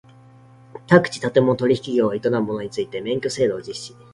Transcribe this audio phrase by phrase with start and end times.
[0.87, 3.95] 宅地建物取引業を営む者について免許制度を実施